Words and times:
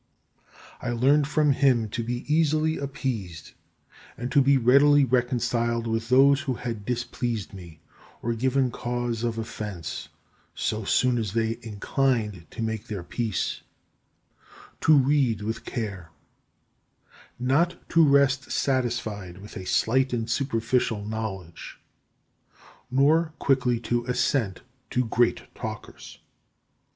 I 0.81 0.89
learned 0.89 1.27
from 1.27 1.51
him 1.51 1.87
to 1.89 2.03
be 2.03 2.25
easily 2.27 2.75
appeased, 2.79 3.51
and 4.17 4.31
to 4.31 4.41
be 4.41 4.57
readily 4.57 5.05
reconciled 5.05 5.85
with 5.85 6.09
those 6.09 6.41
who 6.41 6.55
had 6.55 6.85
displeased 6.87 7.53
me 7.53 7.81
or 8.23 8.33
given 8.33 8.71
cause 8.71 9.23
of 9.23 9.37
offence, 9.37 10.09
so 10.55 10.83
soon 10.85 11.19
as 11.19 11.33
they 11.33 11.59
inclined 11.61 12.47
to 12.49 12.63
make 12.63 12.87
their 12.87 13.03
peace; 13.03 13.61
to 14.79 14.97
read 14.97 15.43
with 15.43 15.65
care; 15.65 16.09
not 17.37 17.87
to 17.89 18.03
rest 18.03 18.49
satisfied 18.51 19.37
with 19.37 19.55
a 19.55 19.65
slight 19.67 20.13
and 20.13 20.31
superficial 20.31 21.05
knowledge; 21.05 21.79
nor 22.89 23.33
quickly 23.37 23.79
to 23.81 24.03
assent 24.05 24.63
to 24.89 25.05
great 25.05 25.43
talkers. 25.53 26.17